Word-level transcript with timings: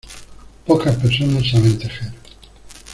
Pocas 0.65 0.95
personas 0.95 1.47
saben 1.47 1.77
tejer. 1.77 2.11